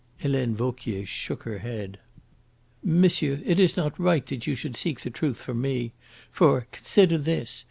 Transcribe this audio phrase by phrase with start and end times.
[0.17, 1.99] Helene Vauquier shook her head.
[2.83, 5.93] "Monsieur, it is not right that you should seek the truth from me.
[6.31, 7.59] For, consider this!